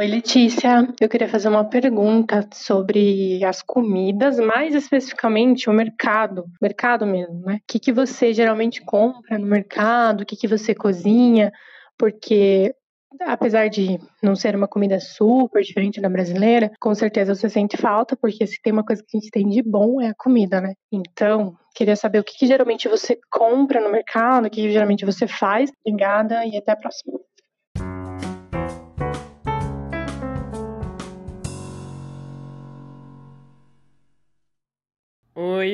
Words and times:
Oi, 0.00 0.06
Letícia. 0.06 0.88
Eu 0.98 1.10
queria 1.10 1.28
fazer 1.28 1.50
uma 1.50 1.62
pergunta 1.62 2.48
sobre 2.54 3.44
as 3.44 3.60
comidas, 3.60 4.40
mais 4.40 4.74
especificamente 4.74 5.68
o 5.68 5.74
mercado, 5.74 6.46
mercado 6.58 7.04
mesmo, 7.04 7.42
né? 7.42 7.56
O 7.56 7.62
que, 7.68 7.78
que 7.78 7.92
você 7.92 8.32
geralmente 8.32 8.80
compra 8.80 9.38
no 9.38 9.46
mercado? 9.46 10.22
O 10.22 10.24
que, 10.24 10.36
que 10.36 10.48
você 10.48 10.74
cozinha? 10.74 11.52
Porque 11.98 12.74
apesar 13.20 13.68
de 13.68 13.98
não 14.22 14.34
ser 14.34 14.56
uma 14.56 14.66
comida 14.66 14.98
super 15.00 15.62
diferente 15.62 16.00
da 16.00 16.08
brasileira, 16.08 16.70
com 16.80 16.94
certeza 16.94 17.34
você 17.34 17.50
sente 17.50 17.76
falta, 17.76 18.16
porque 18.16 18.46
se 18.46 18.58
tem 18.62 18.72
uma 18.72 18.84
coisa 18.84 19.02
que 19.06 19.18
a 19.18 19.20
gente 19.20 19.30
tem 19.30 19.46
de 19.50 19.62
bom 19.62 20.00
é 20.00 20.08
a 20.08 20.14
comida, 20.16 20.62
né? 20.62 20.72
Então, 20.90 21.54
queria 21.74 21.96
saber 21.96 22.20
o 22.20 22.24
que, 22.24 22.38
que 22.38 22.46
geralmente 22.46 22.88
você 22.88 23.18
compra 23.30 23.82
no 23.82 23.92
mercado, 23.92 24.46
o 24.46 24.50
que, 24.50 24.62
que 24.62 24.72
geralmente 24.72 25.04
você 25.04 25.26
faz. 25.26 25.70
Obrigada 25.84 26.46
e 26.46 26.56
até 26.56 26.72
a 26.72 26.76
próxima. 26.76 27.20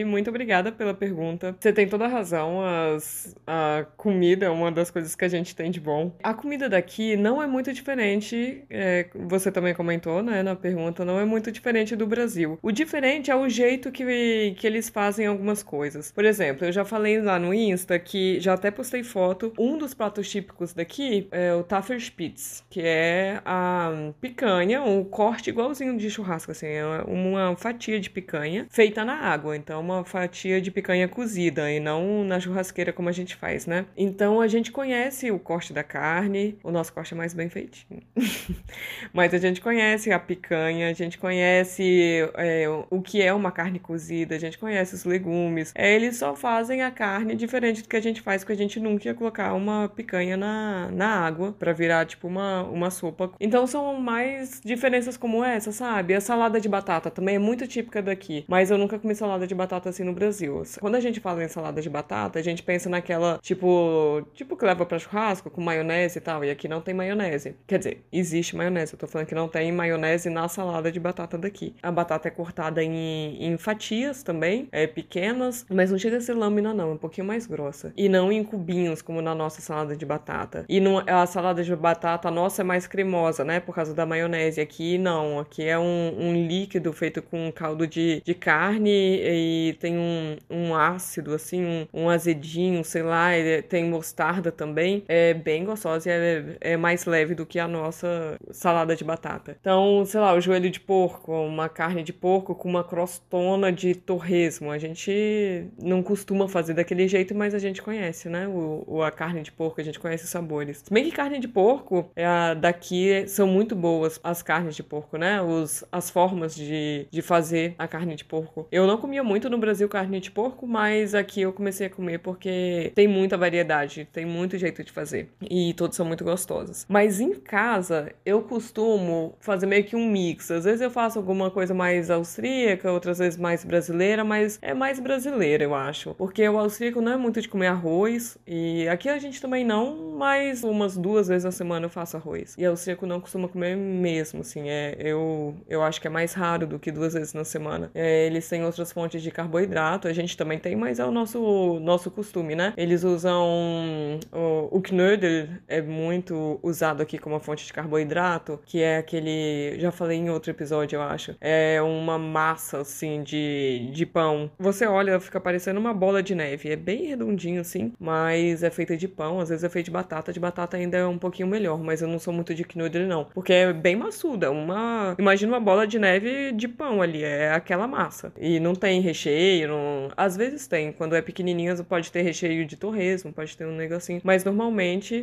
Muito 0.04 0.30
obrigada 0.30 0.72
pela 0.72 0.94
pergunta. 0.94 1.56
Você 1.58 1.72
tem 1.72 1.88
toda 1.88 2.04
a 2.04 2.08
razão, 2.08 2.60
as, 2.62 3.34
a 3.46 3.86
comida 3.96 4.46
é 4.46 4.50
uma 4.50 4.70
das 4.70 4.90
coisas 4.90 5.14
que 5.14 5.24
a 5.24 5.28
gente 5.28 5.54
tem 5.54 5.70
de 5.70 5.80
bom. 5.80 6.12
A 6.22 6.34
comida 6.34 6.68
daqui 6.68 7.16
não 7.16 7.42
é 7.42 7.46
muito 7.46 7.72
diferente, 7.72 8.64
é, 8.70 9.06
você 9.14 9.50
também 9.50 9.74
comentou, 9.74 10.22
né, 10.22 10.42
na 10.42 10.54
pergunta, 10.54 11.04
não 11.04 11.18
é 11.18 11.24
muito 11.24 11.50
diferente 11.50 11.96
do 11.96 12.06
Brasil. 12.06 12.58
O 12.62 12.70
diferente 12.70 13.30
é 13.30 13.36
o 13.36 13.48
jeito 13.48 13.90
que, 13.90 14.54
que 14.56 14.66
eles 14.66 14.88
fazem 14.88 15.26
algumas 15.26 15.62
coisas. 15.62 16.12
Por 16.12 16.24
exemplo, 16.24 16.66
eu 16.66 16.72
já 16.72 16.84
falei 16.84 17.20
lá 17.20 17.38
no 17.38 17.52
Insta 17.52 17.98
que 17.98 18.40
já 18.40 18.54
até 18.54 18.70
postei 18.70 19.02
foto, 19.02 19.52
um 19.58 19.76
dos 19.78 19.94
pratos 19.94 20.28
típicos 20.28 20.72
daqui 20.72 21.28
é 21.30 21.54
o 21.54 21.62
Tafelspitz, 21.62 22.64
que 22.68 22.80
é 22.82 23.40
a 23.44 24.12
picanha, 24.20 24.82
um 24.82 25.04
corte 25.04 25.50
igualzinho 25.50 25.96
de 25.96 26.10
churrasco, 26.10 26.52
assim, 26.52 26.66
é 26.66 26.84
uma 27.06 27.56
fatia 27.56 27.98
de 28.00 28.10
picanha 28.10 28.66
feita 28.70 29.04
na 29.04 29.14
água. 29.14 29.56
Então, 29.56 29.82
uma 29.86 30.04
fatia 30.04 30.60
de 30.60 30.70
picanha 30.70 31.06
cozida 31.08 31.70
e 31.70 31.78
não 31.78 32.24
na 32.24 32.40
churrasqueira 32.40 32.92
como 32.92 33.08
a 33.08 33.12
gente 33.12 33.36
faz, 33.36 33.66
né? 33.66 33.86
Então, 33.96 34.40
a 34.40 34.48
gente 34.48 34.72
conhece 34.72 35.30
o 35.30 35.38
corte 35.38 35.72
da 35.72 35.82
carne, 35.82 36.58
o 36.62 36.70
nosso 36.70 36.92
corte 36.92 37.14
é 37.14 37.16
mais 37.16 37.32
bem 37.32 37.48
feitinho. 37.48 38.02
Mas 39.12 39.32
a 39.32 39.38
gente 39.38 39.60
conhece 39.60 40.10
a 40.12 40.18
picanha, 40.18 40.90
a 40.90 40.92
gente 40.92 41.18
conhece 41.18 42.28
é, 42.34 42.66
o 42.90 43.00
que 43.00 43.22
é 43.22 43.32
uma 43.32 43.52
carne 43.52 43.78
cozida, 43.78 44.34
a 44.34 44.38
gente 44.38 44.58
conhece 44.58 44.94
os 44.94 45.04
legumes. 45.04 45.72
É, 45.74 45.94
eles 45.94 46.16
só 46.16 46.34
fazem 46.34 46.82
a 46.82 46.90
carne 46.90 47.34
diferente 47.36 47.82
do 47.82 47.88
que 47.88 47.96
a 47.96 48.02
gente 48.02 48.20
faz, 48.20 48.42
porque 48.42 48.52
a 48.52 48.56
gente 48.56 48.80
nunca 48.80 49.08
ia 49.08 49.14
colocar 49.14 49.54
uma 49.54 49.88
picanha 49.88 50.36
na, 50.36 50.90
na 50.90 51.08
água 51.08 51.52
para 51.52 51.72
virar 51.72 52.04
tipo 52.06 52.26
uma, 52.26 52.64
uma 52.64 52.90
sopa. 52.90 53.30
Então, 53.40 53.66
são 53.66 53.94
mais 54.00 54.60
diferenças 54.64 55.16
como 55.16 55.44
essa, 55.44 55.70
sabe? 55.70 56.14
A 56.14 56.20
salada 56.20 56.60
de 56.60 56.68
batata 56.68 57.10
também 57.10 57.36
é 57.36 57.38
muito 57.38 57.66
típica 57.66 58.02
daqui, 58.02 58.44
mas 58.48 58.70
eu 58.70 58.78
nunca 58.78 58.98
comi 58.98 59.14
salada 59.14 59.46
de 59.46 59.54
batata 59.54 59.75
assim 59.84 60.04
no 60.04 60.12
Brasil. 60.12 60.62
Quando 60.80 60.94
a 60.94 61.00
gente 61.00 61.20
fala 61.20 61.44
em 61.44 61.48
salada 61.48 61.80
de 61.80 61.88
batata, 61.88 62.38
a 62.38 62.42
gente 62.42 62.62
pensa 62.62 62.88
naquela, 62.88 63.38
tipo, 63.42 64.22
tipo 64.34 64.56
que 64.56 64.64
leva 64.64 64.84
para 64.86 64.98
churrasco 64.98 65.50
com 65.50 65.60
maionese 65.60 66.18
e 66.18 66.20
tal, 66.20 66.44
e 66.44 66.50
aqui 66.50 66.68
não 66.68 66.80
tem 66.80 66.94
maionese. 66.94 67.56
Quer 67.66 67.78
dizer, 67.78 68.04
existe 68.12 68.56
maionese, 68.56 68.94
eu 68.94 68.98
tô 68.98 69.06
falando 69.06 69.26
que 69.26 69.34
não 69.34 69.48
tem 69.48 69.70
maionese 69.72 70.30
na 70.30 70.48
salada 70.48 70.90
de 70.90 71.00
batata 71.00 71.36
daqui. 71.36 71.74
A 71.82 71.90
batata 71.90 72.28
é 72.28 72.30
cortada 72.30 72.82
em, 72.82 73.36
em 73.44 73.56
fatias 73.58 74.22
também, 74.22 74.68
é 74.72 74.86
pequenas, 74.86 75.66
mas 75.70 75.90
não 75.90 75.98
chega 75.98 76.16
a 76.16 76.20
ser 76.20 76.34
lâmina 76.34 76.72
não, 76.72 76.90
é 76.90 76.92
um 76.94 76.98
pouquinho 76.98 77.26
mais 77.26 77.46
grossa. 77.46 77.92
E 77.96 78.08
não 78.08 78.30
em 78.32 78.42
cubinhos 78.44 79.02
como 79.02 79.20
na 79.20 79.34
nossa 79.34 79.60
salada 79.60 79.96
de 79.96 80.06
batata. 80.06 80.64
E 80.68 80.80
no, 80.80 81.02
a 81.06 81.26
salada 81.26 81.62
de 81.62 81.74
batata 81.74 82.30
nossa 82.30 82.62
é 82.62 82.64
mais 82.64 82.86
cremosa, 82.86 83.44
né, 83.44 83.60
por 83.60 83.74
causa 83.74 83.94
da 83.94 84.06
maionese. 84.06 84.60
Aqui 84.60 84.98
não, 84.98 85.38
aqui 85.38 85.64
é 85.64 85.78
um, 85.78 86.14
um 86.18 86.46
líquido 86.46 86.92
feito 86.92 87.22
com 87.22 87.50
caldo 87.52 87.86
de, 87.86 88.22
de 88.24 88.34
carne 88.34 88.90
e 88.90 89.65
tem 89.74 89.96
um, 89.98 90.36
um 90.50 90.74
ácido, 90.74 91.34
assim, 91.34 91.64
um, 91.64 91.86
um 91.92 92.10
azedinho, 92.10 92.84
sei 92.84 93.02
lá, 93.02 93.30
tem 93.68 93.84
mostarda 93.84 94.50
também. 94.52 95.04
É 95.08 95.34
bem 95.34 95.64
gostosa 95.64 96.08
e 96.08 96.12
é, 96.12 96.56
é 96.60 96.76
mais 96.76 97.04
leve 97.04 97.34
do 97.34 97.46
que 97.46 97.58
a 97.58 97.68
nossa 97.68 98.36
salada 98.50 98.94
de 98.94 99.04
batata. 99.04 99.56
Então, 99.60 100.04
sei 100.04 100.20
lá, 100.20 100.34
o 100.34 100.40
joelho 100.40 100.70
de 100.70 100.80
porco, 100.80 101.32
uma 101.32 101.68
carne 101.68 102.02
de 102.02 102.12
porco 102.12 102.54
com 102.54 102.68
uma 102.68 102.84
crostona 102.84 103.72
de 103.72 103.94
torresmo. 103.94 104.70
A 104.70 104.78
gente 104.78 105.66
não 105.80 106.02
costuma 106.02 106.48
fazer 106.48 106.74
daquele 106.74 107.08
jeito, 107.08 107.34
mas 107.34 107.54
a 107.54 107.58
gente 107.58 107.82
conhece, 107.82 108.28
né? 108.28 108.48
O, 108.48 108.84
o 108.86 109.02
a 109.02 109.10
carne 109.10 109.42
de 109.42 109.52
porco, 109.52 109.80
a 109.80 109.84
gente 109.84 109.98
conhece 109.98 110.24
os 110.24 110.30
sabores. 110.30 110.82
Se 110.84 110.92
bem 110.92 111.04
que 111.04 111.12
carne 111.12 111.38
de 111.38 111.48
porco 111.48 112.10
é, 112.14 112.54
daqui 112.54 113.26
são 113.28 113.46
muito 113.46 113.74
boas 113.74 114.20
as 114.22 114.42
carnes 114.42 114.74
de 114.74 114.82
porco, 114.82 115.16
né? 115.16 115.40
Os, 115.40 115.84
as 115.90 116.10
formas 116.10 116.54
de, 116.54 117.06
de 117.10 117.22
fazer 117.22 117.74
a 117.78 117.86
carne 117.86 118.14
de 118.14 118.24
porco. 118.24 118.66
Eu 118.70 118.86
não 118.86 118.96
comia 118.96 119.22
muito 119.22 119.45
no 119.48 119.58
Brasil 119.58 119.88
carne 119.88 120.20
de 120.20 120.30
porco, 120.30 120.66
mas 120.66 121.14
aqui 121.14 121.42
eu 121.42 121.52
comecei 121.52 121.86
a 121.86 121.90
comer 121.90 122.18
porque 122.18 122.92
tem 122.94 123.08
muita 123.08 123.36
variedade, 123.36 124.08
tem 124.12 124.24
muito 124.24 124.58
jeito 124.58 124.82
de 124.82 124.92
fazer 124.92 125.28
e 125.42 125.74
todos 125.74 125.96
são 125.96 126.06
muito 126.06 126.24
gostosos. 126.24 126.84
Mas 126.88 127.20
em 127.20 127.34
casa 127.34 128.12
eu 128.24 128.42
costumo 128.42 129.34
fazer 129.40 129.66
meio 129.66 129.84
que 129.84 129.96
um 129.96 130.10
mix. 130.10 130.50
Às 130.50 130.64
vezes 130.64 130.80
eu 130.80 130.90
faço 130.90 131.18
alguma 131.18 131.50
coisa 131.50 131.74
mais 131.74 132.10
austríaca, 132.10 132.90
outras 132.90 133.18
vezes 133.18 133.38
mais 133.38 133.64
brasileira, 133.64 134.24
mas 134.24 134.58
é 134.62 134.74
mais 134.74 135.00
brasileira, 135.00 135.64
eu 135.64 135.74
acho. 135.74 136.14
Porque 136.14 136.46
o 136.48 136.58
austríaco 136.58 137.00
não 137.00 137.12
é 137.12 137.16
muito 137.16 137.40
de 137.40 137.48
comer 137.48 137.68
arroz 137.68 138.38
e 138.46 138.88
aqui 138.88 139.08
a 139.08 139.18
gente 139.18 139.40
também 139.40 139.64
não, 139.64 140.16
mas 140.16 140.62
umas 140.62 140.96
duas 140.96 141.28
vezes 141.28 141.44
na 141.44 141.52
semana 141.52 141.86
eu 141.86 141.90
faço 141.90 142.16
arroz. 142.16 142.54
E 142.58 142.64
austríaco 142.64 143.06
não 143.06 143.20
costuma 143.20 143.48
comer 143.48 143.76
mesmo, 143.76 144.40
assim, 144.40 144.68
é 144.68 144.96
eu 144.98 145.54
eu 145.68 145.82
acho 145.82 146.00
que 146.00 146.06
é 146.06 146.10
mais 146.10 146.32
raro 146.32 146.66
do 146.66 146.78
que 146.78 146.90
duas 146.90 147.14
vezes 147.14 147.32
na 147.32 147.44
semana. 147.44 147.90
É, 147.94 148.26
eles 148.26 148.48
têm 148.48 148.64
outras 148.64 148.92
fontes 148.92 149.22
de 149.22 149.30
carboidrato, 149.36 150.08
a 150.08 150.12
gente 150.14 150.34
também 150.34 150.58
tem, 150.58 150.74
mas 150.74 150.98
é 150.98 151.04
o 151.04 151.10
nosso, 151.10 151.78
nosso 151.80 152.10
costume, 152.10 152.54
né? 152.54 152.72
Eles 152.74 153.04
usam 153.04 154.18
o, 154.32 154.38
o 154.76 154.82
knödel, 154.82 155.48
é 155.66 155.80
muito 155.80 156.58
usado 156.62 157.02
aqui 157.02 157.18
como 157.18 157.38
fonte 157.40 157.66
de 157.66 157.72
carboidrato, 157.72 158.60
que 158.64 158.82
é 158.82 158.98
aquele, 158.98 159.76
já 159.78 159.90
falei 159.90 160.18
em 160.18 160.30
outro 160.30 160.50
episódio, 160.50 160.96
eu 160.96 161.02
acho, 161.02 161.36
é 161.40 161.80
uma 161.82 162.18
massa, 162.18 162.78
assim, 162.78 163.22
de, 163.22 163.90
de 163.92 164.06
pão. 164.06 164.50
Você 164.58 164.86
olha, 164.86 165.18
fica 165.20 165.40
parecendo 165.40 165.80
uma 165.80 165.94
bola 165.94 166.22
de 166.22 166.34
neve, 166.34 166.70
é 166.70 166.76
bem 166.76 167.06
redondinho, 167.06 167.60
assim, 167.60 167.92
mas 167.98 168.62
é 168.62 168.70
feita 168.70 168.96
de 168.96 169.08
pão, 169.08 169.40
às 169.40 169.48
vezes 169.48 169.64
é 169.64 169.68
feito 169.68 169.86
de 169.86 169.90
batata, 169.90 170.32
de 170.32 170.40
batata 170.40 170.76
ainda 170.76 170.96
é 170.96 171.06
um 171.06 171.18
pouquinho 171.18 171.48
melhor, 171.48 171.82
mas 171.82 172.02
eu 172.02 172.08
não 172.08 172.18
sou 172.18 172.32
muito 172.32 172.54
de 172.54 172.64
knödel, 172.64 173.06
não, 173.06 173.24
porque 173.34 173.52
é 173.52 173.72
bem 173.72 173.96
maçuda, 173.96 174.50
uma... 174.50 175.14
Imagina 175.18 175.52
uma 175.52 175.60
bola 175.60 175.86
de 175.86 175.98
neve 175.98 176.52
de 176.52 176.68
pão 176.68 177.00
ali, 177.00 177.22
é 177.22 177.52
aquela 177.52 177.86
massa, 177.86 178.32
e 178.38 178.60
não 178.60 178.74
tem 178.74 179.00
recheio. 179.00 179.68
Não... 179.68 180.08
Às 180.16 180.36
vezes 180.36 180.66
tem. 180.66 180.92
Quando 180.92 181.14
é 181.14 181.22
pequenininho, 181.22 181.84
pode 181.84 182.10
ter 182.12 182.22
recheio 182.22 182.66
de 182.66 182.76
torresmo, 182.76 183.32
pode 183.32 183.56
ter 183.56 183.66
um 183.66 183.74
negocinho. 183.74 184.20
Mas 184.24 184.44
normalmente 184.44 184.65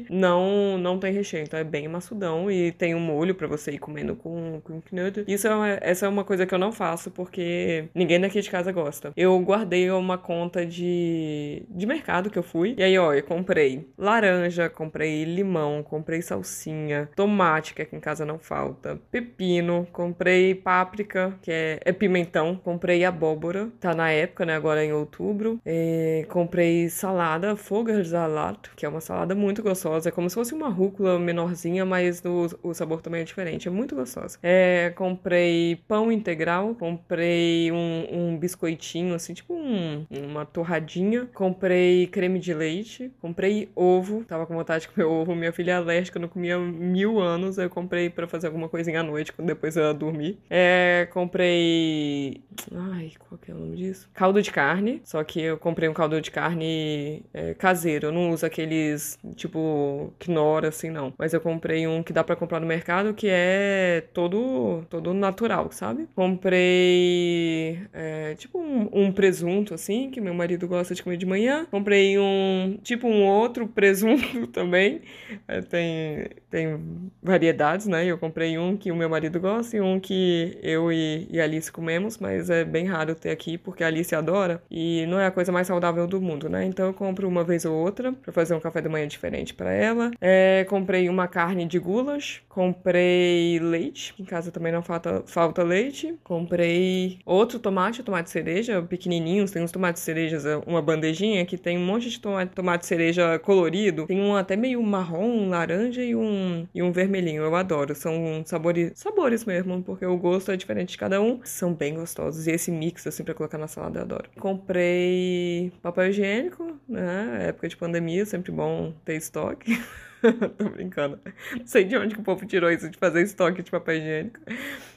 não 0.09 0.78
não 0.78 1.00
tem 1.00 1.14
recheio. 1.14 1.44
Então 1.44 1.59
é 1.59 1.64
bem 1.64 1.88
maçudão 1.88 2.50
e 2.50 2.72
tem 2.72 2.96
um 2.96 3.00
molho 3.00 3.36
para 3.36 3.48
você 3.48 3.72
ir 3.72 3.80
comendo 3.80 4.16
com, 4.16 4.62
com 4.64 4.81
knödel. 4.81 5.26
Isso 5.28 5.48
é 5.48 5.80
essa 5.81 6.06
é 6.06 6.09
uma 6.09 6.24
coisa 6.24 6.46
que 6.46 6.54
eu 6.54 6.59
não 6.59 6.72
faço 6.72 7.12
porque 7.12 7.86
ninguém 7.94 8.20
daqui 8.20 8.42
de 8.42 8.50
casa 8.50 8.72
gosta. 8.72 9.12
Eu 9.16 9.40
guardei 9.40 9.90
uma 9.92 10.18
conta 10.18 10.66
de, 10.66 11.64
de 11.70 11.86
mercado 11.86 12.30
que 12.30 12.38
eu 12.38 12.44
fui. 12.44 12.76
E 12.78 12.84
aí, 12.84 12.98
ó, 12.98 13.14
eu 13.14 13.24
comprei 13.24 13.88
laranja, 13.98 14.70
comprei 14.70 15.24
limão, 15.24 15.84
comprei 15.84 16.22
salsinha, 16.22 17.10
tomate, 17.16 17.74
que 17.74 17.81
aqui 17.81 17.96
em 17.96 18.00
casa 18.00 18.25
não 18.25 18.40
falta, 18.40 19.00
pepino, 19.12 19.88
comprei 19.92 20.56
páprica, 20.56 21.38
que 21.42 21.52
é, 21.52 21.80
é 21.84 21.92
pimentão, 21.92 22.56
comprei 22.56 23.06
abóbora, 23.06 23.70
tá 23.80 23.94
na 23.94 24.12
época, 24.12 24.46
né? 24.46 24.56
Agora 24.56 24.84
em 24.84 24.94
outubro. 24.94 25.60
É, 25.66 26.25
comprei 26.30 26.90
salada, 26.90 27.56
Vogelsalat, 27.56 28.70
que 28.75 28.86
é 28.86 28.90
uma 28.90 29.02
salada 29.02 29.33
muito 29.34 29.62
gostosa. 29.62 30.10
É 30.10 30.12
como 30.12 30.30
se 30.30 30.36
fosse 30.36 30.54
uma 30.54 30.70
rúcula 30.70 31.20
menorzinha, 31.20 31.86
mas 31.86 32.22
o, 32.26 32.48
o 32.64 32.74
sabor 32.74 33.02
também 33.02 33.22
é 33.22 33.24
diferente. 33.24 33.68
É 33.68 33.72
muito 33.72 33.96
gostosa. 33.96 34.38
É, 34.42 34.92
comprei 34.96 35.78
pão 35.88 36.12
integral, 36.12 36.75
comprei 36.75 37.72
um, 37.72 38.07
um 38.12 38.38
biscoitinho, 38.38 39.13
assim, 39.16 39.34
tipo 39.34 39.54
um, 39.54 40.06
uma 40.12 40.46
torradinha. 40.46 41.28
Comprei 41.34 42.07
creme 42.07 42.40
de 42.40 42.54
leite, 42.54 43.12
comprei 43.22 43.69
ovo. 43.75 44.24
Tava 44.25 44.46
com 44.46 44.56
vontade 44.56 44.84
de 44.84 44.90
comer 44.90 45.06
ovo. 45.06 45.36
Minha 45.36 45.52
filha 45.52 45.72
é 45.72 45.75
alérgica, 45.75 46.19
não 46.19 46.28
comia 46.28 46.57
mil 46.57 47.19
anos. 47.19 47.57
Eu 47.57 47.69
comprei 47.69 48.10
para 48.10 48.28
fazer 48.28 48.48
alguma 48.48 48.69
coisinha 48.69 49.02
à 49.02 49.04
noite, 49.04 49.34
depois 49.40 49.78
ela 49.78 49.94
dormir. 49.94 50.38
É, 50.50 51.07
comprei. 51.12 52.42
Ai, 52.74 53.12
qual 53.19 53.38
que 53.38 53.52
é 53.52 53.54
o 53.54 53.57
nome 53.57 53.78
disso? 53.78 54.10
caldo 54.13 54.42
de 54.42 54.52
carne, 54.52 55.02
só 55.04 55.24
que 55.24 55.42
eu 55.42 55.57
comprei 55.57 55.90
um 55.90 55.94
caldo 55.94 56.19
de 56.22 56.31
carne 56.31 57.24
é, 57.34 57.54
caseiro, 57.54 58.07
eu 58.07 58.12
não 58.12 58.31
uso 58.31 58.46
aqueles 58.46 59.18
tipo 59.36 60.14
quinora 60.20 60.70
assim 60.70 60.90
não, 60.90 61.14
mas 61.18 61.34
eu 61.34 61.42
comprei 61.42 61.88
um 61.88 62.04
que 62.04 62.14
dá 62.14 62.24
para 62.24 62.36
comprar 62.36 62.60
no 62.60 62.68
mercado 62.68 63.14
que 63.14 63.28
é 63.30 64.04
todo 64.14 64.84
todo 64.90 65.14
natural, 65.14 65.72
sabe? 65.72 66.08
Comprei 66.16 67.80
é, 67.94 68.36
tipo 68.36 68.60
um, 68.60 68.90
um 68.92 69.12
presunto 69.12 69.74
assim 69.74 70.10
que 70.12 70.20
meu 70.20 70.34
marido 70.34 70.68
gosta 70.68 70.94
de 70.94 71.02
comer 71.04 71.18
de 71.18 71.25
manhã. 71.25 71.66
Comprei 71.72 72.18
um 72.20 72.78
tipo 72.84 73.08
um 73.08 73.25
outro 73.25 73.68
presunto 73.70 74.48
também, 74.48 75.02
é, 75.48 75.62
tem 75.62 76.28
tem 76.50 76.80
variedades, 77.22 77.88
né? 77.88 78.06
Eu 78.06 78.18
comprei 78.18 78.58
um 78.58 78.78
que 78.78 78.92
o 78.92 78.96
meu 78.96 79.10
marido 79.10 79.40
gosta 79.40 79.76
e 79.78 79.81
um 79.81 80.00
que 80.00 80.58
eu 80.62 80.92
e, 80.92 81.28
e 81.31 81.40
Alice 81.42 81.72
comemos, 81.72 82.18
mas 82.18 82.50
é 82.50 82.64
bem 82.64 82.86
raro 82.86 83.16
ter 83.16 83.31
aqui 83.31 83.58
porque 83.58 83.84
a 83.84 83.88
Alice 83.88 84.14
adora 84.14 84.62
e 84.69 85.06
não 85.08 85.19
é 85.19 85.26
a 85.26 85.31
coisa 85.31 85.52
mais 85.52 85.68
saudável 85.68 86.06
do 86.08 86.22
mundo, 86.22 86.50
né? 86.50 86.66
Então 86.66 86.86
eu 86.86 86.94
compro 86.94 87.28
uma 87.28 87.44
vez 87.44 87.66
ou 87.66 87.74
outra 87.76 88.14
para 88.14 88.31
fazer 88.31 88.54
um 88.54 88.60
café 88.60 88.81
da 88.81 88.90
manhã 88.90 89.08
diferente 89.13 89.54
para 89.54 89.71
ela. 89.71 90.12
É, 90.19 90.65
comprei 90.69 91.07
uma 91.10 91.27
carne 91.27 91.65
de 91.65 91.80
gulas, 91.80 92.42
comprei 92.50 93.60
leite, 93.60 94.13
em 94.19 94.25
casa 94.25 94.51
também 94.51 94.71
não 94.71 94.83
falta, 94.83 95.24
falta 95.25 95.63
leite. 95.63 96.15
Comprei 96.24 97.19
outro 97.25 97.60
tomate, 97.60 98.04
tomate 98.04 98.30
cereja, 98.30 98.81
pequenininhos, 98.81 99.51
tem 99.51 99.63
uns 99.63 99.71
tomates 99.71 100.01
cerejas, 100.04 100.44
uma 100.65 100.81
bandejinha 100.81 101.45
que 101.45 101.57
tem 101.57 101.77
um 101.77 101.86
monte 101.86 102.10
de 102.10 102.19
tomate, 102.19 102.51
tomate 102.54 102.86
cereja 102.86 103.39
colorido, 103.39 104.06
tem 104.06 104.21
um 104.21 104.36
até 104.36 104.56
meio 104.56 104.81
marrom, 104.83 105.50
laranja 105.50 106.04
e 106.04 106.16
um, 106.16 106.68
e 106.74 106.83
um 106.83 106.92
vermelhinho. 106.92 107.44
Eu 107.44 107.56
adoro, 107.56 107.95
são 107.95 108.44
sabores, 108.45 108.92
sabores 108.95 109.45
mesmo, 109.45 109.81
porque 109.83 110.06
o 110.06 110.18
gosto 110.18 110.51
é 110.51 110.57
diferente 110.57 110.92
de 110.92 110.98
cada 110.98 111.21
um. 111.21 111.39
São 111.44 111.74
bem 111.74 111.95
gostosos. 111.95 112.48
E 112.48 112.51
esse 112.51 112.71
mix, 112.71 113.06
assim, 113.07 113.24
pra 113.24 113.33
colocar 113.33 113.57
na 113.57 113.68
salada, 113.68 114.00
eu 114.00 114.04
adoro. 114.04 114.30
Comprei 114.39 115.71
papel 115.81 116.09
higiênico, 116.09 116.77
né? 116.88 117.48
Época 117.50 117.68
de 117.68 117.77
pandemia, 117.77 118.25
sempre 118.25 118.51
bom 118.51 118.94
ter 119.04 119.16
estoque. 119.16 119.78
Tô 120.58 120.70
brincando. 120.70 121.20
Não 121.58 121.68
sei 121.68 121.84
de 121.84 121.98
onde 121.98 122.16
que 122.16 122.22
o 122.22 122.24
povo 122.24 122.46
tirou 122.46 122.72
isso 122.72 122.90
de 122.90 122.98
fazer 122.98 123.22
estoque 123.22 123.62
de 123.62 123.70
papel 123.70 123.98
higiênico. 123.98 124.40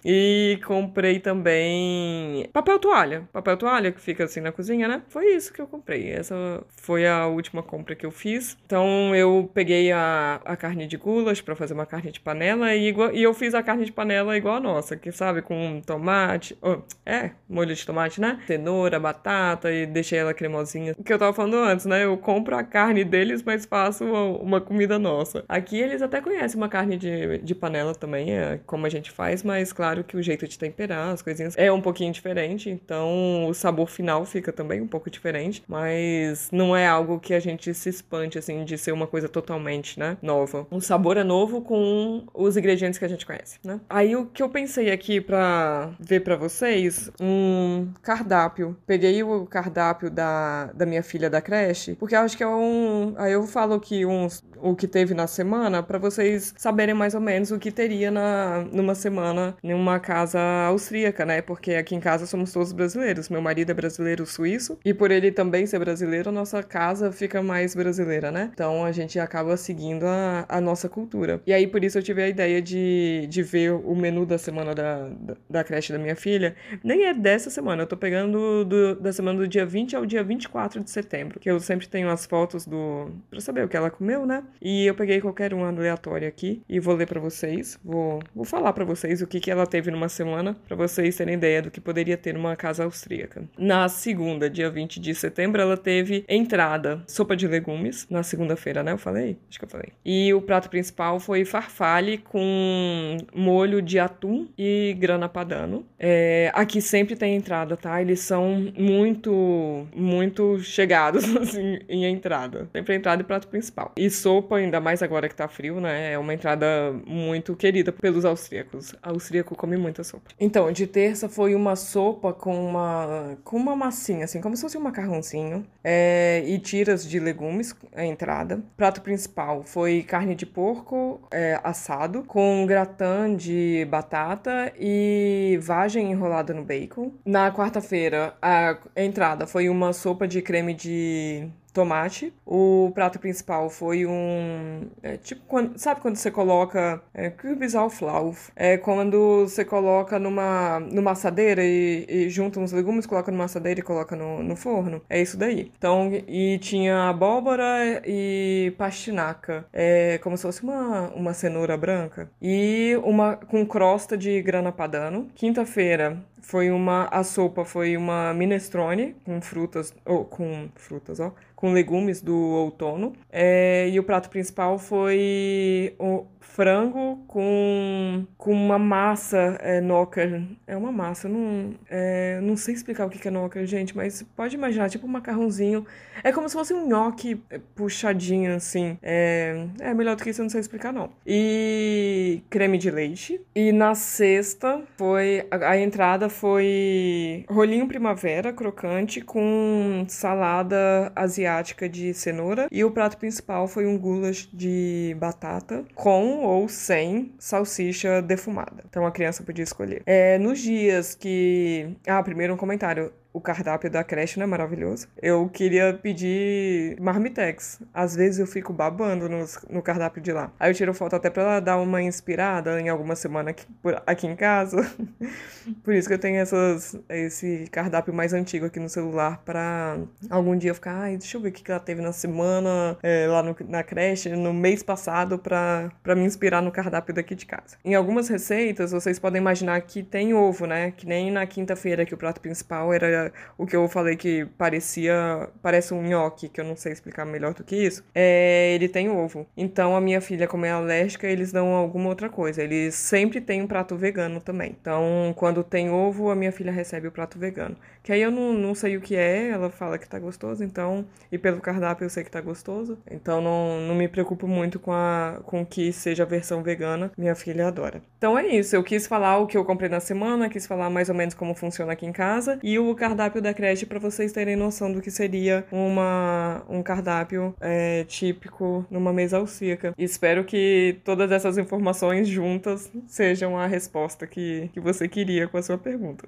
E 0.05 0.61
comprei 0.64 1.19
também 1.19 2.49
papel 2.52 2.78
toalha. 2.78 3.28
Papel 3.32 3.56
toalha 3.56 3.90
que 3.90 4.00
fica 4.00 4.25
assim 4.25 4.40
na 4.40 4.52
cozinha, 4.52 4.87
né? 4.87 5.02
Foi 5.08 5.26
isso 5.34 5.52
que 5.52 5.61
eu 5.61 5.67
comprei. 5.67 6.11
Essa 6.11 6.62
foi 6.76 7.06
a 7.06 7.26
última 7.26 7.62
compra 7.62 7.96
que 7.96 8.06
eu 8.06 8.11
fiz. 8.11 8.56
Então 8.64 9.14
eu 9.14 9.50
peguei 9.52 9.90
a, 9.90 10.40
a 10.44 10.56
carne 10.56 10.87
de 10.87 10.96
gulas 10.96 11.40
para 11.40 11.56
fazer 11.56 11.75
uma 11.75 11.87
carne 11.87 12.12
de 12.12 12.20
panela 12.20 12.75
e, 12.75 12.88
igual, 12.88 13.12
e 13.12 13.22
eu 13.22 13.34
fiz 13.34 13.55
a 13.55 13.62
carne 13.62 13.84
de 13.84 13.93
panela 13.93 14.37
igual 14.37 14.56
a 14.56 14.61
nossa, 14.61 14.96
que 14.96 15.11
sabe, 15.11 15.43
com 15.43 15.81
tomate. 15.84 16.56
Oh, 16.62 16.79
é, 17.05 17.32
molho 17.49 17.75
de 17.75 17.84
tomate, 17.84 18.20
né? 18.20 18.40
Cenoura, 18.46 19.00
batata 19.00 19.72
e 19.72 19.87
deixei 19.87 20.20
ela 20.20 20.32
cremosinha. 20.32 20.94
O 20.96 21.02
que 21.02 21.12
eu 21.12 21.19
tava 21.19 21.32
falando 21.32 21.56
antes, 21.56 21.84
né? 21.84 22.05
Eu 22.05 22.17
compro 22.17 22.56
a 22.56 22.62
carne 22.62 23.02
deles, 23.05 23.43
mas 23.43 23.67
faço 23.67 24.05
uma, 24.05 24.22
uma 24.22 24.61
comida 24.61 24.99
nova 24.99 25.15
nossa. 25.16 25.44
Aqui 25.48 25.78
eles 25.78 26.02
até 26.02 26.20
conhecem 26.20 26.56
uma 26.56 26.68
carne 26.68 26.96
de, 26.96 27.38
de 27.38 27.54
panela 27.54 27.94
também, 27.94 28.32
é 28.32 28.60
como 28.66 28.86
a 28.86 28.88
gente 28.88 29.10
faz, 29.10 29.42
mas 29.42 29.72
claro 29.72 30.04
que 30.04 30.16
o 30.16 30.22
jeito 30.22 30.46
de 30.46 30.58
temperar 30.58 31.12
as 31.12 31.22
coisinhas 31.22 31.54
é 31.56 31.70
um 31.72 31.80
pouquinho 31.80 32.12
diferente, 32.12 32.68
então 32.70 33.48
o 33.48 33.54
sabor 33.54 33.88
final 33.88 34.24
fica 34.24 34.52
também 34.52 34.80
um 34.80 34.86
pouco 34.86 35.10
diferente, 35.10 35.62
mas 35.66 36.48
não 36.52 36.76
é 36.76 36.86
algo 36.86 37.18
que 37.18 37.34
a 37.34 37.40
gente 37.40 37.72
se 37.72 37.88
espante 37.88 38.38
assim 38.38 38.64
de 38.64 38.76
ser 38.76 38.92
uma 38.92 39.06
coisa 39.06 39.28
totalmente, 39.28 39.98
né, 39.98 40.16
nova. 40.20 40.66
O 40.70 40.80
sabor 40.80 41.16
é 41.16 41.24
novo 41.24 41.62
com 41.62 42.26
os 42.34 42.56
ingredientes 42.56 42.98
que 42.98 43.04
a 43.04 43.08
gente 43.08 43.24
conhece, 43.24 43.58
né? 43.64 43.80
Aí 43.88 44.14
o 44.16 44.26
que 44.26 44.42
eu 44.42 44.48
pensei 44.48 44.90
aqui 44.90 45.20
para 45.20 45.90
ver 45.98 46.20
para 46.20 46.36
vocês, 46.36 47.10
um 47.20 47.88
cardápio. 48.02 48.76
Peguei 48.86 49.22
o 49.22 49.46
cardápio 49.46 50.10
da, 50.10 50.66
da 50.72 50.84
minha 50.84 51.02
filha 51.02 51.30
da 51.30 51.40
creche, 51.40 51.94
porque 51.94 52.14
eu 52.14 52.20
acho 52.20 52.36
que 52.36 52.42
é 52.42 52.48
um, 52.48 53.14
aí 53.16 53.32
eu 53.32 53.46
falo 53.46 53.78
que 53.80 54.04
uns 54.04 54.44
o 54.61 54.75
que 54.75 54.87
teve 54.87 55.14
na 55.14 55.26
semana 55.26 55.82
para 55.82 55.99
vocês 55.99 56.55
saberem 56.56 56.94
mais 56.94 57.14
ou 57.14 57.20
menos 57.20 57.50
o 57.50 57.58
que 57.58 57.70
teria 57.70 58.11
na, 58.11 58.64
numa 58.73 58.94
semana 58.94 59.56
em 59.62 59.73
uma 59.73 59.99
casa 59.99 60.41
austríaca, 60.67 61.25
né? 61.25 61.43
Porque 61.43 61.73
aqui 61.75 61.94
em 61.94 62.00
casa 62.00 62.26
somos 62.26 62.53
todos 62.53 62.73
brasileiros. 62.73 63.29
Meu 63.29 63.43
marido 63.43 63.70
é 63.70 63.75
brasileiro 63.75 64.26
suíço 64.26 64.79
e 64.85 64.93
por 64.94 65.11
ele 65.11 65.31
também 65.31 65.67
ser 65.67 65.79
brasileiro, 65.79 66.29
a 66.29 66.32
nossa 66.32 66.62
casa 66.62 67.12
fica 67.12 67.43
mais 67.43 67.75
brasileira, 67.75 68.31
né? 68.31 68.50
Então 68.53 68.85
a 68.85 68.93
gente 68.93 69.19
acaba 69.19 69.56
seguindo 69.56 70.05
a, 70.06 70.44
a 70.49 70.61
nossa 70.61 70.88
cultura. 70.88 71.41
E 71.47 71.53
aí 71.53 71.67
por 71.67 71.85
isso 71.85 71.99
eu 71.99 72.03
tive 72.03 72.23
a 72.23 72.29
ideia 72.29 72.61
de, 72.62 73.26
de 73.29 73.43
ver 73.43 73.73
o 73.73 73.94
menu 73.94 74.26
da 74.26 74.38
semana 74.38 74.75
da, 74.75 75.08
da, 75.08 75.37
da 75.49 75.64
creche 75.64 75.93
da 75.93 75.99
minha 75.99 76.17
filha. 76.17 76.55
Nem 76.82 77.05
é 77.05 77.14
dessa 77.14 77.50
semana, 77.50 77.82
eu 77.82 77.87
tô 77.87 77.97
pegando 77.97 78.64
do, 78.64 78.94
da 78.97 79.12
semana 79.12 79.38
do 79.38 79.49
dia 79.49 79.67
20 79.67 79.97
ao 79.97 80.06
dia 80.06 80.23
24 80.23 80.82
de 80.82 80.91
setembro, 80.91 81.41
que 81.41 81.50
eu 81.50 81.58
sempre 81.61 81.88
tenho 81.88 82.08
as 82.11 82.26
fotos 82.26 82.67
do. 82.67 83.11
pra 83.31 83.41
saber 83.41 83.64
o 83.64 83.69
que 83.69 83.76
ela 83.76 83.91
comeu, 83.91 84.26
né? 84.26 84.43
E 84.60 84.87
eu 84.87 84.94
peguei 84.94 85.20
qualquer 85.20 85.54
um 85.54 85.64
aleatório 85.64 86.28
aqui 86.28 86.62
e 86.69 86.81
vou 86.81 86.94
ler 86.94 87.06
para 87.06 87.20
vocês. 87.20 87.78
Vou, 87.84 88.20
vou 88.34 88.44
falar 88.44 88.72
para 88.72 88.84
vocês 88.84 89.22
o 89.22 89.26
que, 89.26 89.40
que 89.40 89.50
ela 89.50 89.66
teve 89.66 89.90
numa 89.90 90.08
semana, 90.08 90.56
para 90.66 90.76
vocês 90.76 91.16
terem 91.16 91.34
ideia 91.34 91.62
do 91.62 91.70
que 91.70 91.81
poderia 91.81 92.16
ter 92.16 92.34
numa 92.34 92.56
casa 92.56 92.84
austríaca. 92.84 93.44
Na 93.58 93.88
segunda, 93.88 94.48
dia 94.48 94.70
20 94.70 95.00
de 95.00 95.14
setembro, 95.14 95.60
ela 95.60 95.76
teve 95.76 96.25
entrada, 96.28 97.02
sopa 97.06 97.37
de 97.37 97.46
legumes. 97.46 98.06
Na 98.10 98.22
segunda-feira, 98.22 98.82
né? 98.82 98.93
Eu 98.93 98.98
falei? 98.98 99.38
Acho 99.48 99.58
que 99.58 99.64
eu 99.64 99.69
falei. 99.69 99.93
E 100.04 100.32
o 100.34 100.40
prato 100.40 100.69
principal 100.69 101.19
foi 101.19 101.44
farfalle 101.44 102.19
com 102.19 103.16
molho 103.34 103.81
de 103.82 103.98
atum 103.98 104.48
e 104.58 104.94
grana 104.98 105.28
padano. 105.28 105.87
É, 105.98 106.50
aqui 106.54 106.81
sempre 106.81 107.16
tem 107.16 107.37
entrada, 107.37 107.76
tá? 107.76 108.00
Eles 108.00 108.20
são 108.20 108.72
muito, 108.76 109.87
muito 109.94 110.58
chegados, 110.60 111.25
assim, 111.37 111.78
em 111.88 112.04
entrada. 112.04 112.69
Sempre 112.72 112.96
entrada 112.96 113.22
e 113.22 113.25
prato 113.25 113.48
principal. 113.48 113.93
E 113.96 114.10
sopa, 114.10 114.35
ainda 114.54 114.80
mais 114.80 115.02
agora 115.02 115.28
que 115.28 115.34
tá 115.34 115.48
frio, 115.48 115.80
né? 115.80 116.12
É 116.12 116.18
uma 116.18 116.34
entrada 116.34 116.66
muito 117.06 117.54
querida 117.56 117.92
pelos 117.92 118.24
austríacos. 118.24 118.94
Austríaco 119.02 119.54
come 119.54 119.76
muita 119.76 120.02
sopa. 120.04 120.30
Então, 120.38 120.70
de 120.70 120.86
terça 120.86 121.28
foi 121.28 121.54
uma 121.54 121.76
sopa 121.76 122.32
com 122.32 122.54
uma, 122.68 123.36
com 123.44 123.56
uma 123.56 123.76
massinha, 123.76 124.24
assim, 124.24 124.40
como 124.40 124.56
se 124.56 124.62
fosse 124.62 124.78
um 124.78 124.82
macarrãozinho. 124.82 125.66
É, 125.82 126.42
e 126.46 126.58
tiras 126.58 127.08
de 127.08 127.18
legumes, 127.20 127.74
a 127.94 128.04
entrada. 128.04 128.62
Prato 128.76 129.00
principal 129.00 129.62
foi 129.62 130.02
carne 130.02 130.34
de 130.34 130.46
porco 130.46 131.20
é, 131.30 131.60
assado, 131.62 132.22
com 132.24 132.64
gratin 132.66 133.36
de 133.36 133.86
batata 133.90 134.72
e 134.78 135.58
vagem 135.62 136.10
enrolada 136.10 136.52
no 136.52 136.64
bacon. 136.64 137.12
Na 137.24 137.52
quarta-feira, 137.52 138.34
a 138.40 138.78
entrada 138.96 139.46
foi 139.46 139.68
uma 139.68 139.92
sopa 139.92 140.26
de 140.26 140.42
creme 140.42 140.74
de 140.74 141.48
tomate. 141.76 142.32
O 142.46 142.90
prato 142.94 143.19
principal 143.19 143.69
foi 143.69 144.06
um. 144.06 144.88
É, 145.02 145.19
tipo, 145.19 145.43
quando, 145.46 145.78
sabe 145.78 146.00
quando 146.00 146.17
você 146.17 146.31
coloca. 146.31 147.02
É, 147.12 147.28
Kürbissauflauf. 147.28 148.50
É 148.56 148.78
quando 148.78 149.43
você 149.43 149.64
coloca 149.64 150.19
numa, 150.19 150.81
numa 150.81 151.11
assadeira 151.11 151.62
e, 151.62 152.06
e 152.08 152.31
junta 152.31 152.58
uns 152.58 152.73
legumes, 152.73 153.05
coloca 153.05 153.31
numa 153.31 153.44
assadeira 153.44 153.81
e 153.81 153.82
coloca 153.82 154.17
no, 154.17 154.43
no 154.43 154.56
forno. 154.56 155.02
É 155.11 155.20
isso 155.20 155.37
daí. 155.37 155.70
Então, 155.76 156.11
e 156.26 156.58
tinha 156.58 157.11
abóbora 157.11 158.02
e 158.06 158.72
pastinaca. 158.79 159.67
É 159.72 160.19
como 160.22 160.37
se 160.37 160.44
fosse 160.44 160.62
uma, 160.62 161.08
uma 161.14 161.34
cenoura 161.34 161.76
branca. 161.76 162.31
E 162.40 162.99
uma 163.05 163.37
com 163.37 163.67
crosta 163.67 164.17
de 164.17 164.40
grana 164.40 164.72
padano. 164.72 165.29
Quinta-feira 165.34 166.22
foi 166.46 166.70
uma. 166.70 167.08
A 167.10 167.24
sopa 167.24 167.65
foi 167.65 167.96
uma 167.96 168.32
minestrone 168.32 169.17
com 169.24 169.41
frutas. 169.41 169.93
Ou 170.05 170.24
com 170.24 170.69
frutas, 170.76 171.19
ó. 171.19 171.34
Com 171.56 171.72
legumes 171.72 172.20
do 172.20 172.36
outono. 172.36 173.15
É, 173.32 173.88
e 173.88 173.98
o 173.98 174.05
prato 174.05 174.31
principal 174.31 174.79
foi 174.79 175.96
o 175.98 176.24
frango 176.56 177.22
com, 177.26 178.24
com 178.38 178.53
uma 178.53 178.79
massa 178.79 179.58
é, 179.60 179.81
knocker. 179.81 180.43
É 180.67 180.76
uma 180.76 180.93
massa, 180.93 181.29
não, 181.29 181.74
é, 181.91 182.41
não 182.41 182.56
sei 182.56 182.74
explicar 182.74 183.06
o 183.06 183.10
que 183.10 183.26
é 183.26 183.31
knocker, 183.31 183.67
gente, 183.67 183.94
mas 183.96 184.22
pode 184.22 184.55
imaginar, 184.55 184.88
tipo 184.88 185.06
um 185.06 185.10
macarrãozinho. 185.10 185.84
É 186.22 186.32
como 186.32 186.48
se 186.48 186.55
fosse 186.55 186.72
um 186.72 186.88
nhoque 186.88 187.43
é, 187.50 187.60
puxadinho, 187.74 188.55
assim. 188.55 188.96
É, 189.03 189.67
é 189.81 189.93
melhor 189.93 190.17
do 190.17 190.22
que 190.22 190.31
isso, 190.31 190.41
eu 190.41 190.44
não 190.44 190.50
sei 190.50 190.60
explicar, 190.60 190.93
não. 190.93 191.10
E 191.26 192.43
creme 192.48 192.79
de 192.79 192.91
leite. 192.91 193.41
E 193.55 193.72
na 193.72 193.94
sexta 193.94 194.82
foi. 194.96 195.46
A, 195.50 195.70
a 195.70 195.79
entrada 195.79 196.29
foi 196.36 197.44
rolinho 197.48 197.88
primavera 197.88 198.52
crocante 198.52 199.20
com 199.20 200.05
salada 200.08 201.12
asiática 201.14 201.88
de 201.88 202.12
cenoura. 202.14 202.69
E 202.70 202.84
o 202.84 202.90
prato 202.90 203.16
principal 203.16 203.66
foi 203.66 203.86
um 203.86 203.98
goulash 203.98 204.48
de 204.52 205.16
batata 205.19 205.84
com 205.94 206.44
ou 206.44 206.69
sem 206.69 207.32
salsicha 207.38 208.20
defumada. 208.20 208.84
Então 208.88 209.06
a 209.06 209.10
criança 209.10 209.43
podia 209.43 209.64
escolher. 209.64 210.02
É, 210.06 210.38
nos 210.38 210.58
dias 210.58 211.14
que. 211.14 211.96
Ah, 212.06 212.22
primeiro 212.22 212.55
um 212.55 212.56
comentário 212.56 213.12
o 213.36 213.40
cardápio 213.40 213.90
da 213.90 214.02
creche 214.02 214.38
não 214.38 214.44
é 214.44 214.46
maravilhoso? 214.46 215.08
Eu 215.20 215.46
queria 215.50 215.93
pedir 215.93 216.98
marmitex. 216.98 217.82
Às 217.93 218.16
vezes 218.16 218.40
eu 218.40 218.46
fico 218.46 218.72
babando 218.72 219.28
nos, 219.28 219.58
no 219.69 219.82
cardápio 219.82 220.22
de 220.22 220.32
lá. 220.32 220.50
Aí 220.58 220.70
eu 220.70 220.74
tiro 220.74 220.94
foto 220.94 221.16
até 221.16 221.28
pra 221.28 221.60
dar 221.60 221.76
uma 221.76 222.00
inspirada 222.00 222.81
em 222.81 222.88
alguma 222.88 223.14
semana 223.14 223.50
aqui, 223.50 223.66
por, 223.82 224.02
aqui 224.06 224.26
em 224.26 224.34
casa. 224.34 224.90
por 225.84 225.93
isso 225.93 226.08
que 226.08 226.14
eu 226.14 226.19
tenho 226.19 226.36
essas, 226.36 226.98
esse 227.10 227.66
cardápio 227.70 228.14
mais 228.14 228.32
antigo 228.32 228.64
aqui 228.64 228.81
no 228.81 228.88
celular 228.88 229.43
pra 229.44 229.98
algum 230.31 230.56
dia 230.56 230.70
eu 230.70 230.74
ficar, 230.74 231.02
ai, 231.02 231.19
deixa 231.19 231.36
eu 231.36 231.43
ver 231.43 231.50
o 231.50 231.52
que 231.52 231.70
ela 231.70 231.78
teve 231.78 232.00
na 232.00 232.12
semana, 232.12 232.96
é, 233.02 233.26
lá 233.26 233.43
no, 233.43 233.55
na 233.69 233.82
creche, 233.82 234.31
no 234.31 234.55
mês 234.55 234.82
passado, 234.82 235.38
pra, 235.38 235.93
pra 236.02 236.14
me 236.14 236.24
inspirar 236.24 236.62
no 236.62 236.72
cardápio 236.72 237.14
daqui 237.14 237.34
de 237.34 237.44
casa. 237.44 237.76
Em 237.84 237.94
algumas 237.94 238.28
receitas, 238.28 238.93
vocês 238.93 239.19
podem 239.19 239.43
imaginar 239.43 239.78
que 239.82 240.02
tem 240.02 240.32
ovo, 240.32 240.64
né? 240.66 240.90
Que 240.93 241.06
nem 241.06 241.31
na 241.31 241.44
quinta-feira 241.44 242.06
que 242.06 242.14
o 242.14 242.16
prato 242.16 242.40
principal 242.40 242.94
era 242.94 243.25
o 243.56 243.66
que 243.66 243.76
eu 243.76 243.88
falei 243.88 244.16
que 244.16 244.46
parecia, 244.58 245.48
parece 245.62 245.94
um 245.94 246.02
nhoque, 246.02 246.48
que 246.48 246.60
eu 246.60 246.64
não 246.64 246.76
sei 246.76 246.92
explicar 246.92 247.24
melhor 247.24 247.54
do 247.54 247.64
que 247.64 247.76
isso. 247.76 248.04
É, 248.14 248.72
ele 248.74 248.88
tem 248.88 249.08
ovo. 249.08 249.46
Então 249.56 249.96
a 249.96 250.00
minha 250.00 250.20
filha, 250.20 250.46
como 250.46 250.66
é 250.66 250.70
alérgica, 250.70 251.26
eles 251.26 251.52
dão 251.52 251.74
alguma 251.74 252.08
outra 252.08 252.28
coisa. 252.28 252.62
Eles 252.62 252.94
sempre 252.94 253.40
têm 253.40 253.62
um 253.62 253.66
prato 253.66 253.96
vegano 253.96 254.40
também. 254.40 254.76
Então, 254.80 255.32
quando 255.36 255.62
tem 255.64 255.90
ovo, 255.90 256.30
a 256.30 256.34
minha 256.34 256.52
filha 256.52 256.72
recebe 256.72 257.08
o 257.08 257.12
prato 257.12 257.38
vegano. 257.38 257.76
Que 258.06 258.12
aí 258.12 258.22
eu 258.22 258.30
não, 258.30 258.52
não 258.52 258.72
sei 258.72 258.96
o 258.96 259.00
que 259.00 259.16
é, 259.16 259.48
ela 259.48 259.68
fala 259.68 259.98
que 259.98 260.08
tá 260.08 260.16
gostoso, 260.16 260.62
então, 260.62 261.04
e 261.30 261.36
pelo 261.36 261.60
cardápio 261.60 262.04
eu 262.04 262.08
sei 262.08 262.22
que 262.22 262.30
tá 262.30 262.40
gostoso. 262.40 262.96
Então 263.10 263.40
não, 263.40 263.80
não 263.80 263.96
me 263.96 264.06
preocupo 264.06 264.46
muito 264.46 264.78
com 264.78 264.92
a 264.92 265.40
com 265.44 265.66
que 265.66 265.92
seja 265.92 266.22
a 266.22 266.26
versão 266.26 266.62
vegana. 266.62 267.10
Minha 267.18 267.34
filha 267.34 267.66
adora. 267.66 268.00
Então 268.16 268.38
é 268.38 268.46
isso, 268.46 268.76
eu 268.76 268.84
quis 268.84 269.08
falar 269.08 269.38
o 269.38 269.46
que 269.48 269.56
eu 269.56 269.64
comprei 269.64 269.88
na 269.88 269.98
semana, 269.98 270.48
quis 270.48 270.68
falar 270.68 270.88
mais 270.88 271.08
ou 271.08 271.16
menos 271.16 271.34
como 271.34 271.52
funciona 271.52 271.94
aqui 271.94 272.06
em 272.06 272.12
casa 272.12 272.60
e 272.62 272.78
o 272.78 272.94
cardápio 272.94 273.16
da 273.17 273.55
creche 273.55 273.87
para 273.87 273.99
vocês 273.99 274.32
terem 274.32 274.56
noção 274.56 274.93
do 274.93 275.01
que 275.01 275.11
seria 275.11 275.65
uma, 275.73 276.63
um 276.69 276.82
cardápio 276.82 277.55
é, 277.61 278.05
típico 278.05 278.87
numa 278.91 279.13
mesa 279.13 279.39
austríaca. 279.39 279.94
Espero 279.99 280.44
que 280.44 280.99
todas 281.05 281.31
essas 281.31 281.58
informações 281.58 282.29
juntas 282.29 282.91
sejam 283.06 283.56
a 283.56 283.67
resposta 283.67 284.27
que, 284.27 284.70
que 284.73 284.81
você 284.81 285.08
queria 285.08 285.49
com 285.49 285.56
a 285.56 285.63
sua 285.63 285.79
pergunta. 285.79 286.27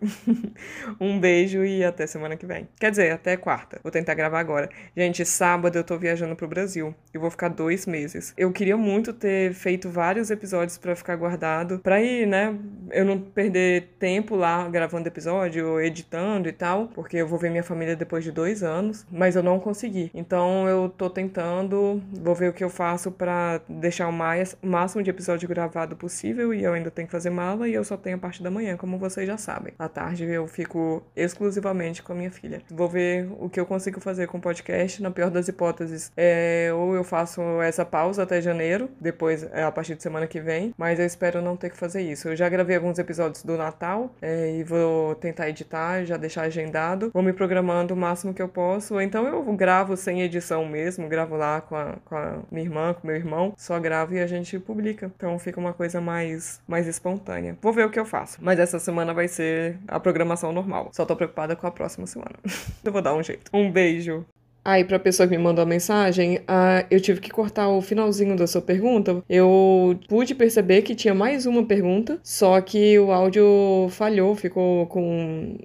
um 1.01 1.19
beijo 1.21 1.65
e 1.65 1.85
até 1.85 2.07
semana 2.07 2.37
que 2.37 2.47
vem. 2.47 2.69
Quer 2.81 2.91
dizer, 2.91 3.13
até 3.13 3.37
quarta. 3.37 3.79
Vou 3.83 3.93
tentar 3.93 4.15
gravar 4.15 4.41
agora. 4.41 4.69
Gente, 4.97 5.25
sábado 5.25 5.77
eu 5.77 5.85
tô 5.85 5.99
viajando 5.99 6.35
pro 6.35 6.49
Brasil. 6.49 6.95
Eu 7.13 7.21
vou 7.21 7.31
ficar 7.31 7.49
dois 7.49 7.87
meses. 7.87 8.33
Eu 8.37 8.51
queria 8.53 8.77
muito 8.77 9.13
ter 9.13 9.53
feito 9.53 9.91
vários 9.91 10.31
episódios 10.31 10.79
para 10.79 10.97
ficar 10.97 11.17
guardado, 11.17 11.79
pra 11.81 12.01
ir, 12.01 12.27
né? 12.27 12.57
Eu 12.91 13.05
não 13.05 13.19
perder 13.19 13.95
tempo 13.99 14.37
lá 14.37 14.69
gravando 14.69 15.09
episódio, 15.09 15.81
editando 15.81 16.49
e 16.49 16.53
tal, 16.53 16.68
porque 16.77 17.17
eu 17.17 17.27
vou 17.27 17.39
ver 17.39 17.51
minha 17.51 17.63
família 17.63 17.97
depois 17.97 18.25
de 18.25 18.33
dois 18.33 18.63
anos, 18.63 19.07
mas 19.11 19.37
eu 19.37 19.43
não 19.43 19.59
consegui. 19.59 20.11
Então 20.15 20.69
eu 20.69 20.89
tô 20.89 21.09
tentando, 21.09 22.03
vou 22.13 22.35
ver 22.35 22.51
o 22.51 22.53
que 22.53 22.65
eu 22.65 22.71
faço 22.71 23.11
para 23.11 23.61
deixar 23.69 24.09
o, 24.09 24.13
mais, 24.13 24.57
máximo 24.63 25.03
de 25.03 25.11
episódio 25.11 25.49
gravado 25.49 25.97
possível 25.97 26.53
e 26.53 26.63
eu 26.63 26.73
ainda 26.73 26.91
tenho 26.91 27.07
que 27.07 27.13
fazer 27.13 27.31
mala 27.31 27.69
e 27.69 27.75
eu 27.75 27.85
só 27.85 27.97
tenho 27.97 28.17
a 28.17 28.19
parte 28.19 28.43
da 28.43 28.51
manhã, 28.51 28.77
como 28.77 28.99
vocês 28.99 29.27
já 29.27 29.37
sabem. 29.37 29.73
À 29.79 29.89
tarde 29.89 30.25
eu 30.25 30.47
fico 30.47 31.03
exclusivamente 31.17 32.03
com 32.03 32.13
a 32.13 32.17
minha 32.17 32.31
filha. 32.31 32.63
Vou 32.71 32.89
ver 32.89 33.29
o 33.39 33.49
que 33.49 33.59
eu 33.59 33.67
consigo 33.67 34.01
fazer 34.01 34.27
com 34.27 34.39
o 34.39 34.41
podcast. 34.41 35.03
Na 35.03 35.11
pior 35.11 35.31
das 35.31 35.49
hipóteses, 35.49 36.13
é, 36.17 36.71
ou 36.75 36.95
eu 36.95 37.05
faço 37.05 37.41
essa 37.63 37.85
pausa 37.85 38.23
até 38.23 38.41
janeiro, 38.41 38.91
depois 39.01 39.43
é 39.53 39.63
a 39.63 39.73
partir 39.73 39.95
de 39.95 40.03
semana 40.03 40.27
que 40.27 40.41
vem, 40.41 40.75
mas 40.77 40.99
eu 40.99 41.07
espero 41.07 41.41
não 41.41 41.57
ter 41.57 41.71
que 41.71 41.77
fazer 41.77 42.03
isso. 42.03 42.29
Eu 42.29 42.37
já 42.37 42.49
gravei 42.49 42.77
alguns 42.77 42.99
episódios 42.99 43.43
do 43.43 43.57
Natal 43.57 44.11
é, 44.21 44.57
e 44.57 44.65
vou 44.65 45.15
tentar 45.15 45.49
editar, 45.49 46.05
já 46.05 46.17
deixar 46.17 46.49
agendado. 46.59 47.11
Vou 47.13 47.23
me 47.23 47.33
programando 47.33 47.95
o 47.95 47.97
máximo 47.97 48.35
que 48.35 48.43
eu 48.43 48.49
posso. 48.49 48.95
Ou 48.95 49.01
então 49.01 49.27
eu 49.27 49.43
gravo 49.53 49.97
sem 49.97 50.23
edição 50.23 50.67
mesmo, 50.67 51.09
gravo 51.09 51.37
lá 51.37 51.61
com 51.61 51.77
a, 51.77 51.97
com 52.05 52.17
a 52.17 52.39
minha 52.51 52.65
irmã, 52.65 52.95
com 52.95 53.07
meu 53.07 53.17
irmão, 53.17 53.55
só 53.57 53.79
gravo 53.79 54.15
e 54.15 54.21
a 54.21 54.27
gente 54.27 54.59
publica. 54.59 55.11
Então 55.17 55.39
fica 55.39 55.61
uma 55.61 55.73
coisa 55.73 56.01
mais, 56.01 56.61
mais 56.67 56.87
espontânea. 56.87 57.57
Vou 57.63 57.73
ver 57.73 57.87
o 57.87 57.91
que 57.91 57.99
eu 57.99 58.05
faço. 58.05 58.39
Mas 58.41 58.59
essa 58.59 58.79
semana 58.79 59.15
vai 59.15 59.29
ser 59.29 59.79
a 59.87 60.01
programação 60.01 60.53
normal. 60.53 60.91
Só 60.93 61.05
tô 61.05 61.15
preocupada 61.15 61.55
com 61.55 61.67
a 61.67 61.71
próxima 61.71 62.07
semana. 62.07 62.37
eu 62.85 62.93
vou 62.93 63.03
dar 63.03 63.15
um 63.15 63.23
jeito. 63.23 63.51
Um 63.55 63.71
beijo. 63.71 64.25
Aí, 64.69 64.85
para 64.85 64.99
a 64.99 65.01
pessoa 65.01 65.27
que 65.27 65.35
me 65.35 65.43
mandou 65.43 65.63
a 65.63 65.67
mensagem, 65.67 66.37
uh, 66.41 66.85
eu 66.91 67.01
tive 67.01 67.23
que 67.23 67.31
cortar 67.31 67.71
o 67.71 67.81
finalzinho 67.81 68.37
da 68.37 68.47
sua 68.47 68.61
pergunta. 68.61 69.25
Eu 69.27 69.99
pude 70.07 70.35
perceber 70.35 70.83
que 70.83 70.95
tinha 70.95 71.15
mais 71.15 71.47
uma 71.47 71.65
pergunta, 71.65 72.19
só 72.23 72.61
que 72.61 72.99
o 72.99 73.11
áudio 73.11 73.89
falhou, 73.89 74.35
ficou 74.35 74.87
com, 74.89 75.57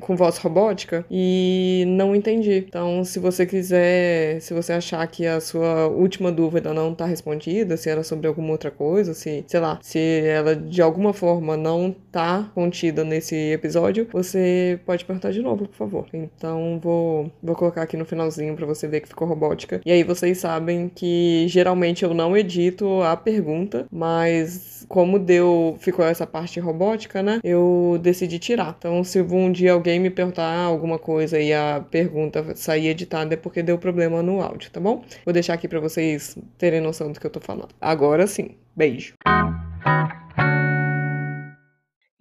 com 0.00 0.16
voz 0.16 0.38
robótica 0.38 1.06
e 1.08 1.84
não 1.86 2.16
entendi. 2.16 2.64
Então, 2.68 3.04
se 3.04 3.20
você 3.20 3.46
quiser, 3.46 4.40
se 4.40 4.52
você 4.52 4.72
achar 4.72 5.06
que 5.06 5.24
a 5.24 5.40
sua 5.40 5.86
última 5.86 6.32
dúvida 6.32 6.74
não 6.74 6.90
está 6.90 7.06
respondida, 7.06 7.76
se 7.76 7.88
era 7.88 8.02
sobre 8.02 8.26
alguma 8.26 8.50
outra 8.50 8.72
coisa, 8.72 9.14
se, 9.14 9.44
sei 9.46 9.60
lá, 9.60 9.78
se 9.80 10.00
ela 10.26 10.56
de 10.56 10.82
alguma 10.82 11.12
forma 11.12 11.56
não 11.56 11.94
está 12.08 12.50
contida 12.56 13.04
nesse 13.04 13.36
episódio, 13.52 14.08
você 14.10 14.80
pode 14.84 15.04
perguntar 15.04 15.30
de 15.30 15.42
novo, 15.42 15.68
por 15.68 15.76
favor. 15.76 16.06
Então, 16.12 16.80
vou, 16.82 17.30
vou 17.40 17.54
colocar 17.54 17.82
aqui 17.82 17.96
no 17.96 18.04
finalzinho 18.04 18.47
para 18.54 18.66
você 18.66 18.86
ver 18.86 19.00
que 19.00 19.08
ficou 19.08 19.26
robótica. 19.26 19.80
E 19.84 19.92
aí 19.92 20.02
vocês 20.02 20.38
sabem 20.38 20.88
que 20.88 21.46
geralmente 21.48 22.04
eu 22.04 22.14
não 22.14 22.36
edito 22.36 23.02
a 23.02 23.16
pergunta, 23.16 23.86
mas 23.90 24.84
como 24.88 25.18
deu, 25.18 25.76
ficou 25.80 26.04
essa 26.04 26.26
parte 26.26 26.58
robótica, 26.60 27.22
né? 27.22 27.40
Eu 27.44 27.98
decidi 28.00 28.38
tirar. 28.38 28.74
Então, 28.78 29.04
se 29.04 29.20
um 29.20 29.52
dia 29.52 29.72
alguém 29.72 30.00
me 30.00 30.10
perguntar 30.10 30.56
alguma 30.58 30.98
coisa 30.98 31.38
e 31.38 31.52
a 31.52 31.84
pergunta 31.90 32.54
sair 32.54 32.88
editada 32.88 33.34
é 33.34 33.36
porque 33.36 33.62
deu 33.62 33.78
problema 33.78 34.22
no 34.22 34.40
áudio, 34.40 34.70
tá 34.70 34.80
bom? 34.80 35.04
Vou 35.24 35.32
deixar 35.32 35.54
aqui 35.54 35.68
para 35.68 35.80
vocês 35.80 36.36
terem 36.56 36.80
noção 36.80 37.12
do 37.12 37.20
que 37.20 37.26
eu 37.26 37.30
tô 37.30 37.40
falando. 37.40 37.68
Agora 37.80 38.26
sim. 38.26 38.56
Beijo. 38.74 39.14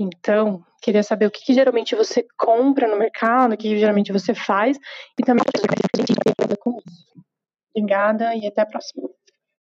Então, 0.08 0.64
queria 0.82 1.04
saber 1.04 1.28
o 1.28 1.32
que, 1.32 1.44
que, 1.44 1.54
geralmente 1.54 1.96
você 1.96 2.26
compra 2.38 2.88
no 2.88 2.98
mercado, 2.98 3.54
o 3.54 3.58
que, 3.58 3.70
que 3.70 3.80
geralmente 3.80 4.12
você 4.12 4.34
faz, 4.34 4.78
e 5.20 5.24
também 5.24 5.44
com 6.60 6.80
isso. 6.86 7.08
Obrigada 7.76 8.36
e 8.36 8.48
até 8.48 8.62
a 8.62 8.66
próxima. 8.66 9.10